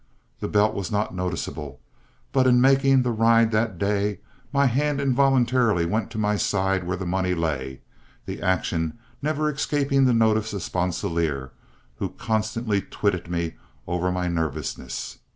[0.39, 1.79] The belt was not noticeable,
[2.31, 4.17] but in making the ride that day,
[4.51, 7.81] my hand involuntarily went to my side where the money lay,
[8.25, 11.51] the action never escaping the notice of Sponsilier,
[11.97, 15.19] who constantly twitted me over my nervousness.